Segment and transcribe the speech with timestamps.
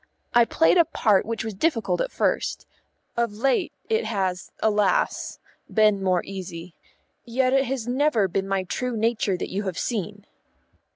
[0.33, 2.65] I played a part which was difficult at first;
[3.15, 5.37] of late, it has, alas!
[5.71, 6.73] been more easy.
[7.23, 10.25] Yet it has never been my true nature that you have seen."